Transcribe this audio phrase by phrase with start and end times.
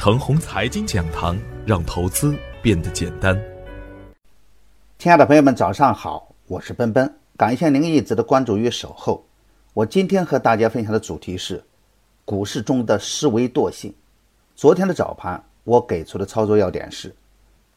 [0.00, 3.38] 程红财经讲堂，让投资变得简单。
[4.98, 9.22] 亲爱的朋友们，早上好，我是奔奔，感谢您一直的关注与守候。
[9.74, 11.62] 我今天和大家分享的主题是
[12.24, 13.92] 股市中的思维惰性。
[14.56, 17.14] 昨天的早盘，我给出的操作要点是：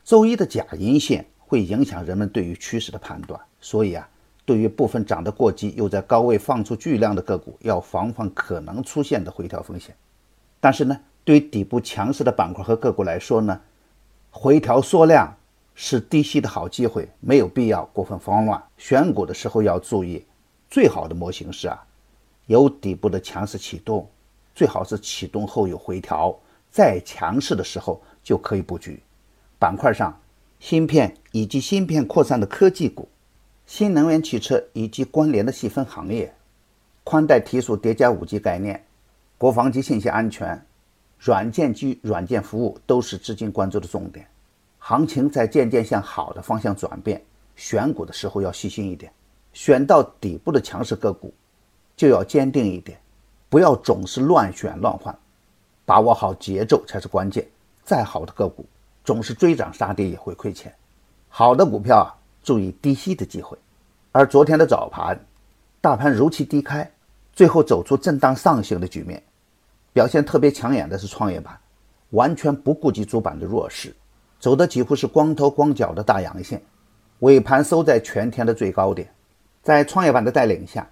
[0.05, 4.07] 周一的假阴线会影响人们对于趋势的判断，所以啊，
[4.45, 9.93] 对于部分涨得过激又在高位放出巨量的个股，要防范可能出现的回调风险。
[10.61, 13.61] 但是呢，对底部强势的板块和个股来说呢，
[14.29, 15.35] 回调缩量
[15.75, 18.61] 是低吸的好机会，没有必要过分慌乱。
[18.77, 20.25] 选股的时候要注意，
[20.69, 21.83] 最好的模型是啊，
[22.47, 24.09] 有底部的强势启动，
[24.53, 26.37] 最好是启动后有回调。
[26.69, 28.99] 再强势的时候就可以布局。
[29.59, 30.19] 板块上，
[30.59, 33.07] 芯片以及芯片扩散的科技股，
[33.67, 36.33] 新能源汽车以及关联的细分行业，
[37.03, 38.83] 宽带提速叠加五 G 概念，
[39.37, 40.65] 国防及信息安全，
[41.23, 44.27] 软件及软件服务都是资金关注的重点。
[44.77, 47.23] 行情在渐渐向好的方向转变，
[47.55, 49.09] 选股的时候要细心一点，
[49.53, 51.33] 选到底部的强势个股
[51.95, 52.99] 就要坚定一点，
[53.47, 55.17] 不要总是乱选乱换。
[55.85, 57.47] 把握好节奏才是关键。
[57.85, 58.65] 再好的个股，
[59.05, 60.73] 总是追涨杀跌也会亏钱。
[61.29, 62.11] 好的股票啊，
[62.43, 63.57] 注意低吸的机会。
[64.11, 65.17] 而昨天的早盘，
[65.79, 66.91] 大盘如期低开，
[67.31, 69.23] 最后走出震荡上行的局面。
[69.93, 71.57] 表现特别抢眼的是创业板，
[72.09, 73.95] 完全不顾及主板的弱势，
[74.39, 76.61] 走的几乎是光头光脚的大阳线。
[77.19, 79.09] 尾盘收在全天的最高点。
[79.61, 80.85] 在创业板的带领下，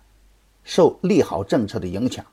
[0.63, 2.25] 受利好政策的影响。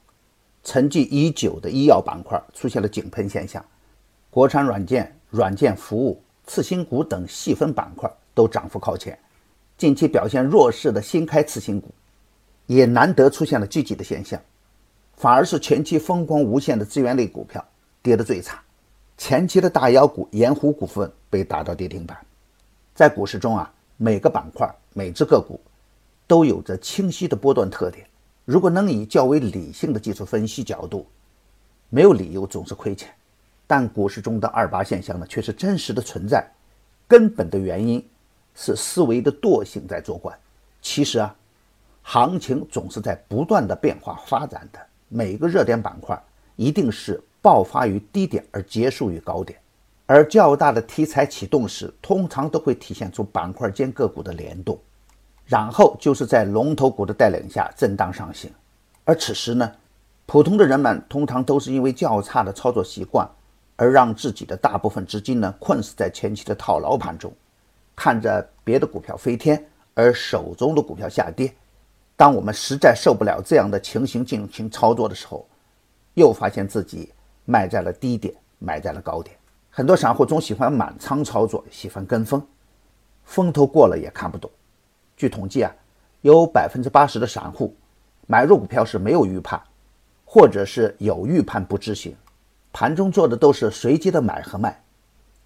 [0.63, 3.65] 沉寂已久的医药板块出现了井喷现象，
[4.31, 9.19] 国产软件、软件服务、次新股等细分板块都涨幅靠前。
[9.77, 11.89] 近期表现弱势的新开次新股，
[12.67, 14.41] 也难得出现了积极的现象，
[15.19, 17.63] 反而是前期风光无限的资源类股票
[18.01, 18.57] 跌得最惨。
[19.17, 22.17] 前期的大妖股盐湖股份被打到跌停板。
[22.95, 25.61] 在股市中啊，每个板块、每只个股
[26.29, 28.07] 都有着清晰的波段特点。
[28.45, 31.05] 如果能以较为理性的技术分析角度，
[31.89, 33.13] 没有理由总是亏钱。
[33.67, 36.49] 但股市中的二八现象呢，却是真实的存在。
[37.09, 38.09] 根本的原因
[38.55, 40.33] 是思维的惰性在作怪。
[40.81, 41.35] 其实啊，
[42.03, 44.79] 行情总是在不断的变化发展的。
[45.09, 46.21] 每个热点板块
[46.57, 49.59] 一定是爆发于低点而结束于高点，
[50.07, 54.79] 而较大的题材启动时，通常都会体现出板块间个股的联动。
[55.47, 58.51] 然后就是在龙头股的带领下震荡上行，
[59.05, 59.73] 而此时呢，
[60.27, 63.27] 普通的人们通常都是因为较差的操作习惯，
[63.77, 67.33] 而让自己的大部分资金呢困死在前期的套牢盘中，
[67.97, 69.65] 看着别的股票飞天，
[69.95, 71.51] 而手中的股票下跌。
[72.19, 75.47] 当我们实在受不了这样的情形进行操作的时候，
[76.15, 77.13] 又发现自己
[77.45, 79.37] 卖在了低点，买在了高点。
[79.71, 82.45] 很多散户总喜欢满仓操作，喜欢跟风，
[83.23, 84.51] 风头过了也看不懂。
[85.17, 85.73] 据统计啊，
[86.23, 87.73] 有百分之八十的散户
[88.27, 89.63] 买入股票是没有预判，
[90.25, 92.17] 或者是有预判不执行，
[92.73, 94.83] 盘中做的都是随机的买和卖，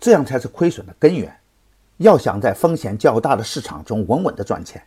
[0.01, 1.39] 这样才是亏损的根源。
[1.99, 4.83] 要想在风险较大的市场中稳稳的赚钱，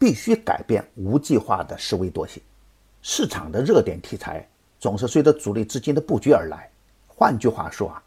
[0.00, 2.42] 必须改变无计划的思维惰性。
[3.02, 6.70] 市场的热点题材总是随着主力资金的布局而来。
[7.06, 8.02] 换句话说啊，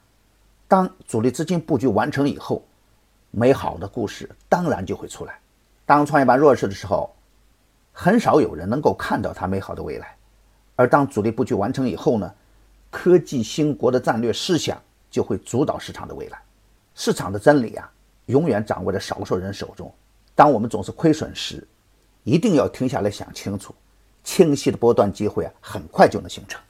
[0.67, 2.63] 当主力资金布局完成以后，
[3.29, 5.39] 美好的故事当然就会出来。
[5.85, 7.13] 当创业板弱势的时候，
[7.91, 10.07] 很少有人能够看到它美好的未来；
[10.75, 12.33] 而当主力布局完成以后呢，
[12.89, 14.81] 科技兴国的战略思想
[15.11, 16.41] 就会主导市场的未来。
[16.95, 17.91] 市场的真理啊，
[18.25, 19.93] 永远掌握在少数人手中。
[20.33, 21.67] 当我们总是亏损时，
[22.23, 23.73] 一定要停下来想清楚，
[24.23, 26.61] 清晰的波段机会啊，很快就能形成。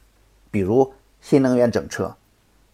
[0.52, 0.92] 比如
[1.22, 2.16] 新能源整车，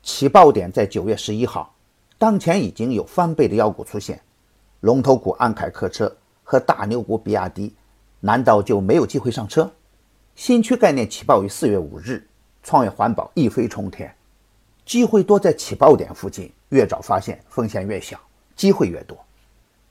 [0.03, 1.73] 起爆点在九月十一号，
[2.17, 4.21] 当前已经有翻倍的妖股出现，
[4.81, 6.15] 龙头股安凯客车。
[6.51, 7.75] 和大牛股比亚迪，
[8.21, 9.71] 难道就没有机会上车？
[10.35, 12.27] 新区概念起爆于四月五日，
[12.63, 14.11] 创业环保一飞冲天，
[14.83, 18.19] 机会多在起爆点附近，越早发现风险越小，
[18.55, 19.15] 机会越多。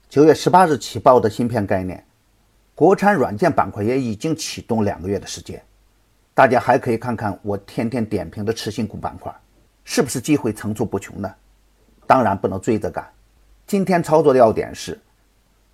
[0.09, 2.05] 九月十八日起爆的芯片概念，
[2.79, 5.61] 国产软件板块也已经启动两个月的时间，
[6.33, 9.29] 大家还可以看看我天天点评的次新股板块，
[9.83, 11.29] 是不是机会层出不穷呢？
[12.07, 13.05] 当然不能追着赶，
[13.67, 14.97] 今天操作的要点是。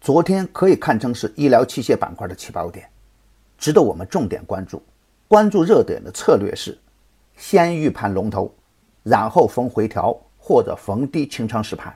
[0.01, 2.89] 昨天可以看成是医疗器械板块的起爆点，
[3.55, 4.81] 值得我们重点关注。
[5.27, 6.75] 关注热点的策略是：
[7.37, 8.51] 先预判龙头，
[9.03, 11.95] 然后逢回调或者逢低清仓试盘。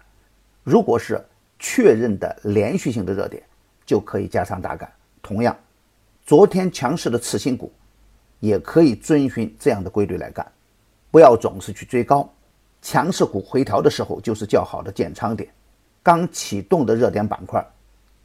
[0.64, 1.20] 如果是
[1.58, 3.42] 确认的连续性的热点，
[3.88, 4.88] 就可以加仓打干。
[5.22, 5.56] 同样，
[6.26, 7.72] 昨天强势的次新股，
[8.40, 10.50] 也可以遵循这样的规律来干，
[11.12, 12.30] 不要总是去追高，
[12.82, 15.50] 强势股回调的时候就是较好的建仓点。
[16.02, 17.64] 刚启动的热点板块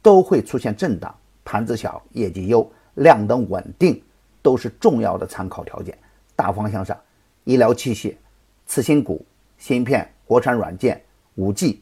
[0.01, 1.13] 都会出现震荡，
[1.43, 4.01] 盘子小、业绩优、量能稳定
[4.41, 5.97] 都是重要的参考条件。
[6.35, 6.97] 大方向上，
[7.43, 8.15] 医疗器械、
[8.65, 9.25] 次新股、
[9.57, 11.01] 芯片、国产软件、
[11.35, 11.81] 五 G、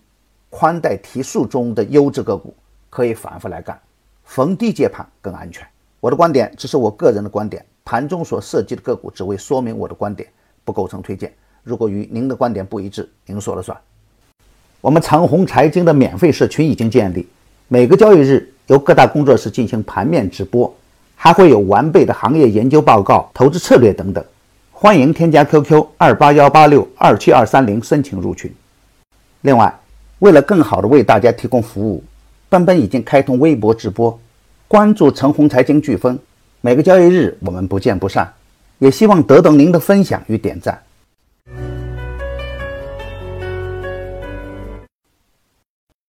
[0.50, 2.56] 宽带提速中的优质个股
[2.90, 3.80] 可以反复来干，
[4.24, 5.66] 逢低接盘更安全。
[6.00, 10.28] 我的观点只是我个人的观点，盘中所涉及的个股只为说明我的观点，
[10.66, 11.32] 不构成推荐。
[11.64, 13.78] 如果与您的观点不一致，您说了算。
[14.82, 17.26] 我们长虹财经的免费社群已经建立，
[17.70, 20.74] 每个交易日由各大工作室进行盘面直播，
[21.16, 24.22] 还会有完备的行业研究报告、投资策略等等。
[24.72, 28.54] 欢迎添加 QQ 二八幺八六二七二三零申请入群。
[29.40, 29.74] 另外，
[30.20, 32.04] 为了更好的为大家提供服务，
[32.54, 34.20] 纷纷已经开通微博直播，
[34.68, 36.20] 关注陈红财经飓风，
[36.62, 38.32] 每个交易日我们不见不散。
[38.78, 40.80] 也希望得到您的分享与点赞。